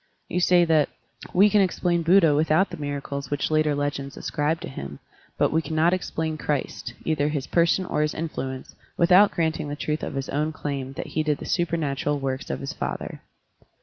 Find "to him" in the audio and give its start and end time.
4.61-4.97